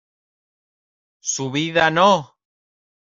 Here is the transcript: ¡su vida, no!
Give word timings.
¡su 1.19 1.51
vida, 1.51 1.91
no! 1.91 2.35